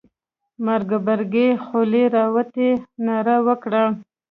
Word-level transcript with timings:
مار 0.63 0.81
غبرگې 0.89 1.47
خولې 1.65 2.03
را 2.15 2.25
وتې 2.35 2.69
ناره 3.05 3.37
وکړه. 3.47 3.83